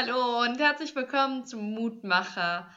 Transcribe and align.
Hallo 0.00 0.40
und 0.40 0.58
herzlich 0.58 0.96
willkommen 0.96 1.44
zum 1.44 1.74
Mutmacher. 1.74 2.70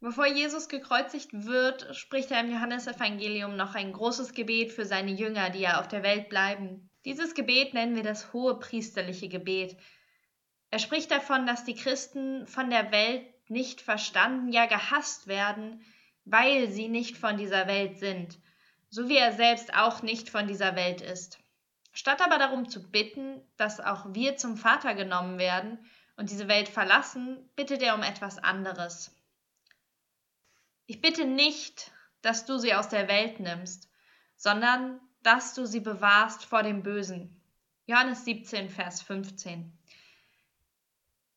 Bevor 0.00 0.26
Jesus 0.26 0.68
gekreuzigt 0.68 1.30
wird, 1.32 1.96
spricht 1.96 2.30
er 2.30 2.40
im 2.40 2.52
Johannesevangelium 2.52 3.56
noch 3.56 3.74
ein 3.74 3.90
großes 3.90 4.34
Gebet 4.34 4.70
für 4.70 4.84
seine 4.84 5.12
Jünger, 5.12 5.48
die 5.48 5.60
ja 5.60 5.80
auf 5.80 5.88
der 5.88 6.02
Welt 6.02 6.28
bleiben. 6.28 6.90
Dieses 7.06 7.32
Gebet 7.32 7.72
nennen 7.72 7.96
wir 7.96 8.02
das 8.02 8.34
hohe 8.34 8.58
priesterliche 8.58 9.30
Gebet. 9.30 9.78
Er 10.68 10.78
spricht 10.78 11.10
davon, 11.10 11.46
dass 11.46 11.64
die 11.64 11.74
Christen 11.74 12.46
von 12.46 12.68
der 12.68 12.92
Welt 12.92 13.24
nicht 13.48 13.80
verstanden, 13.80 14.52
ja 14.52 14.66
gehasst 14.66 15.26
werden, 15.26 15.82
weil 16.26 16.68
sie 16.68 16.88
nicht 16.88 17.16
von 17.16 17.38
dieser 17.38 17.66
Welt 17.66 17.96
sind, 17.96 18.38
so 18.90 19.08
wie 19.08 19.16
er 19.16 19.32
selbst 19.32 19.72
auch 19.72 20.02
nicht 20.02 20.28
von 20.28 20.46
dieser 20.46 20.76
Welt 20.76 21.00
ist. 21.00 21.38
Statt 21.92 22.20
aber 22.20 22.36
darum 22.36 22.68
zu 22.68 22.90
bitten, 22.90 23.40
dass 23.56 23.80
auch 23.80 24.12
wir 24.12 24.36
zum 24.36 24.58
Vater 24.58 24.94
genommen 24.94 25.38
werden, 25.38 25.78
und 26.20 26.28
diese 26.28 26.48
Welt 26.48 26.68
verlassen, 26.68 27.48
bittet 27.56 27.80
er 27.80 27.94
um 27.94 28.02
etwas 28.02 28.36
anderes. 28.36 29.10
Ich 30.84 31.00
bitte 31.00 31.24
nicht, 31.24 31.92
dass 32.20 32.44
du 32.44 32.58
sie 32.58 32.74
aus 32.74 32.90
der 32.90 33.08
Welt 33.08 33.40
nimmst, 33.40 33.88
sondern 34.36 35.00
dass 35.22 35.54
du 35.54 35.64
sie 35.64 35.80
bewahrst 35.80 36.44
vor 36.44 36.62
dem 36.62 36.82
Bösen. 36.82 37.40
Johannes 37.86 38.26
17, 38.26 38.68
Vers 38.68 39.00
15. 39.00 39.72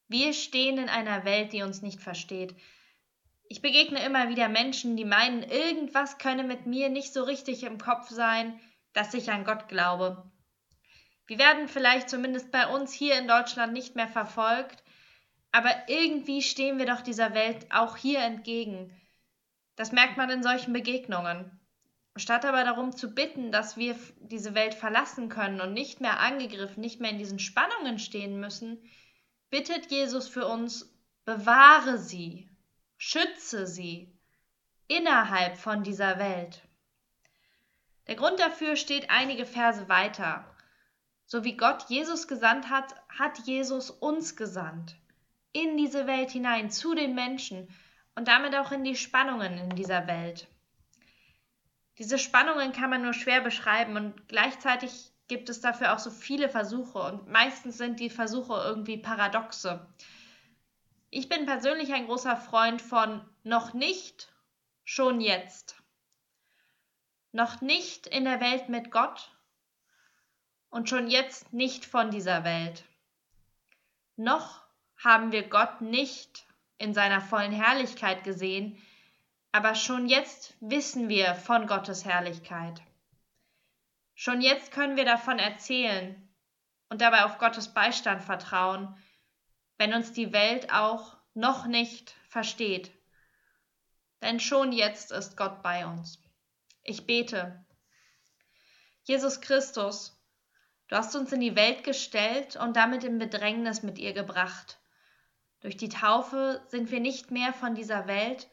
Wir 0.10 0.34
stehen 0.34 0.78
in 0.78 0.90
einer 0.90 1.24
Welt, 1.24 1.54
die 1.54 1.64
uns 1.64 1.82
nicht 1.82 2.02
versteht. 2.02 2.54
Ich 3.48 3.62
begegne 3.62 4.04
immer 4.04 4.28
wieder 4.28 4.50
Menschen, 4.50 4.98
die 4.98 5.06
meinen, 5.06 5.44
irgendwas 5.44 6.18
könne 6.18 6.44
mit 6.44 6.66
mir 6.66 6.90
nicht 6.90 7.14
so 7.14 7.24
richtig 7.24 7.64
im 7.64 7.78
Kopf 7.78 8.10
sein, 8.10 8.60
dass 8.92 9.14
ich 9.14 9.32
an 9.32 9.46
Gott 9.46 9.70
glaube. 9.70 10.30
Wir 11.28 11.38
werden 11.38 11.68
vielleicht 11.68 12.10
zumindest 12.10 12.52
bei 12.52 12.68
uns 12.68 12.94
hier 12.94 13.18
in 13.18 13.28
Deutschland 13.28 13.74
nicht 13.74 13.96
mehr 13.96 14.08
verfolgt, 14.08 14.84
aber 15.52 15.72
irgendwie 15.88 16.42
stehen 16.42 16.80
wir 16.80 16.86
doch 16.86 17.02
dieser 17.02 17.34
Welt 17.34 17.68
auch 17.72 17.96
hier 17.96 18.20
entgegen. 18.20 19.00
Das 19.76 19.92
merkt 19.92 20.18
man 20.18 20.30
in 20.30 20.44
solchen 20.44 20.74
Begegnungen. 20.74 21.60
Statt 22.16 22.46
aber 22.46 22.64
darum 22.64 22.96
zu 22.96 23.16
bitten, 23.16 23.52
dass 23.52 23.76
wir 23.76 23.96
diese 24.20 24.54
Welt 24.54 24.76
verlassen 24.76 25.30
können 25.30 25.62
und 25.62 25.74
nicht 25.74 26.00
mehr 26.00 26.20
angegriffen, 26.20 26.82
nicht 26.82 27.00
mehr 27.00 27.10
in 27.10 27.18
diesen 27.18 27.40
Spannungen 27.40 27.98
stehen 27.98 28.40
müssen, 28.40 28.78
bittet 29.50 29.90
Jesus 29.90 30.28
für 30.28 30.46
uns, 30.46 30.94
bewahre 31.26 31.98
sie, 31.98 32.50
schütze 32.98 33.66
sie 33.66 34.14
innerhalb 34.88 35.58
von 35.58 35.84
dieser 35.84 36.20
Welt. 36.20 36.62
Der 38.08 38.16
Grund 38.16 38.40
dafür 38.40 38.76
steht 38.76 39.10
einige 39.10 39.46
Verse 39.46 39.90
weiter. 39.90 40.53
So 41.26 41.44
wie 41.44 41.58
Gott 41.58 41.86
Jesus 41.90 42.28
gesandt 42.28 42.70
hat, 42.70 42.96
hat 43.10 43.40
Jesus 43.46 43.90
uns 43.90 44.36
gesandt. 44.36 44.96
In 45.52 45.78
diese 45.78 46.08
Welt 46.08 46.32
hinein, 46.32 46.70
zu 46.70 46.96
den 46.96 47.16
Menschen 47.16 47.68
und 48.16 48.28
damit 48.28 48.56
auch 48.56 48.72
in 48.72 48.84
die 48.84 48.96
Spannungen 48.96 49.58
in 49.58 49.70
dieser 49.76 50.08
Welt. 50.08 50.48
Diese 52.00 52.18
Spannungen 52.18 52.72
kann 52.72 52.90
man 52.90 53.04
nur 53.04 53.14
schwer 53.14 53.42
beschreiben 53.42 53.96
und 53.96 54.28
gleichzeitig 54.28 55.12
gibt 55.28 55.50
es 55.50 55.62
dafür 55.62 55.94
auch 55.94 56.00
so 56.00 56.12
viele 56.12 56.50
Versuche 56.50 57.00
und 57.00 57.28
meistens 57.28 57.78
sind 57.78 58.00
die 58.00 58.10
Versuche 58.10 58.54
irgendwie 58.54 58.98
paradoxe. 58.98 59.86
Ich 61.10 61.30
bin 61.30 61.46
persönlich 61.46 61.94
ein 61.94 62.08
großer 62.08 62.36
Freund 62.36 62.82
von 62.82 63.22
noch 63.44 63.74
nicht, 63.74 64.34
schon 64.84 65.22
jetzt. 65.22 65.76
Noch 67.32 67.62
nicht 67.62 68.08
in 68.08 68.26
der 68.26 68.42
Welt 68.42 68.70
mit 68.70 68.92
Gott, 68.92 69.32
und 70.74 70.90
schon 70.90 71.08
jetzt 71.08 71.54
nicht 71.54 71.86
von 71.86 72.10
dieser 72.10 72.44
Welt. 72.44 72.84
Noch 74.16 74.64
haben 74.98 75.32
wir 75.32 75.48
Gott 75.48 75.82
nicht 75.82 76.48
in 76.80 76.96
seiner 76.96 77.22
vollen 77.22 77.52
Herrlichkeit 77.52 78.24
gesehen, 78.24 78.82
aber 79.52 79.76
schon 79.76 80.08
jetzt 80.08 80.56
wissen 80.62 81.10
wir 81.10 81.36
von 81.36 81.68
Gottes 81.68 82.06
Herrlichkeit. 82.06 82.82
Schon 84.16 84.42
jetzt 84.42 84.72
können 84.72 84.98
wir 84.98 85.06
davon 85.06 85.38
erzählen 85.38 86.28
und 86.90 87.02
dabei 87.02 87.26
auf 87.26 87.38
Gottes 87.38 87.72
Beistand 87.72 88.24
vertrauen, 88.24 88.98
wenn 89.78 89.94
uns 89.94 90.12
die 90.12 90.34
Welt 90.34 90.74
auch 90.74 91.16
noch 91.36 91.68
nicht 91.68 92.16
versteht. 92.30 92.92
Denn 94.24 94.40
schon 94.40 94.72
jetzt 94.72 95.12
ist 95.12 95.38
Gott 95.38 95.62
bei 95.62 95.86
uns. 95.86 96.20
Ich 96.82 97.06
bete. 97.06 97.64
Jesus 99.04 99.40
Christus, 99.40 100.20
Du 100.94 101.00
hast 101.00 101.16
uns 101.16 101.32
in 101.32 101.40
die 101.40 101.56
Welt 101.56 101.84
gestellt 101.84 102.56
und 102.56 102.76
damit 102.76 103.04
in 103.04 103.18
Bedrängnis 103.18 103.82
mit 103.82 103.98
ihr 103.98 104.14
gebracht. 104.14 104.78
Durch 105.62 105.76
die 105.76 105.90
Taufe 105.90 106.62
sind 106.68 106.92
wir 106.92 107.00
nicht 107.00 107.32
mehr 107.32 107.52
von 107.52 107.74
dieser 107.74 108.06
Welt, 108.06 108.48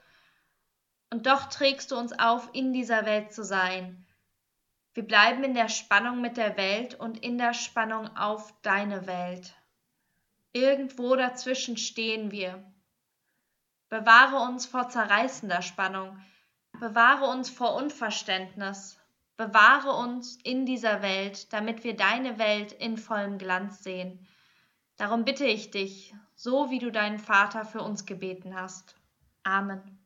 und 1.11 1.27
doch 1.27 1.51
trägst 1.51 1.91
du 1.91 1.97
uns 1.99 2.19
auf, 2.19 2.49
in 2.55 2.73
dieser 2.73 3.05
Welt 3.05 3.35
zu 3.35 3.45
sein. 3.45 4.07
Wir 4.95 5.07
bleiben 5.07 5.45
in 5.45 5.53
der 5.53 5.69
Spannung 5.69 6.23
mit 6.23 6.39
der 6.39 6.57
Welt 6.57 6.95
und 6.95 7.23
in 7.23 7.37
der 7.37 7.53
Spannung 7.53 8.17
auf 8.17 8.55
deine 8.63 9.07
Welt. 9.07 9.53
Irgendwo 10.55 11.17
dazwischen 11.17 11.77
stehen 11.77 12.31
wir. 12.31 12.65
Bewahre 13.91 14.49
uns 14.49 14.65
vor 14.65 14.89
zerreißender 14.89 15.61
Spannung, 15.61 16.19
bewahre 16.81 17.27
uns 17.27 17.51
vor 17.51 17.75
Unverständnis, 17.75 18.99
Bewahre 19.41 19.93
uns 19.95 20.37
in 20.43 20.67
dieser 20.67 21.01
Welt, 21.01 21.51
damit 21.55 21.83
wir 21.83 21.97
deine 21.97 22.39
Welt 22.39 22.73
in 22.73 22.99
vollem 22.99 23.39
Glanz 23.39 23.83
sehen. 23.83 24.27
Darum 24.99 25.25
bitte 25.25 25.47
ich 25.47 25.71
dich, 25.71 26.15
so 26.35 26.71
wie 26.71 26.79
du 26.79 26.93
deinen 26.93 27.19
Vater 27.19 27.65
für 27.65 27.81
uns 27.81 28.05
gebeten 28.05 28.55
hast. 28.55 28.97
Amen. 29.43 30.00